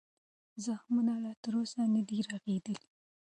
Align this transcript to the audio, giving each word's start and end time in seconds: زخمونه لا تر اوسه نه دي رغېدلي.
زخمونه 0.65 1.13
لا 1.23 1.33
تر 1.43 1.53
اوسه 1.59 1.81
نه 1.95 2.01
دي 2.09 2.17
رغېدلي. 2.31 2.85